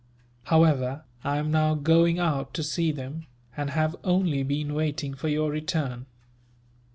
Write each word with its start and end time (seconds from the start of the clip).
However, 0.45 1.03
I 1.23 1.37
am 1.37 1.51
now 1.51 1.75
going 1.75 2.17
out 2.17 2.55
to 2.55 2.63
see 2.63 2.91
them, 2.91 3.27
and 3.55 3.69
have 3.69 3.95
only 4.03 4.41
been 4.41 4.73
waiting 4.73 5.13
for 5.13 5.27
your 5.27 5.51
return. 5.51 6.07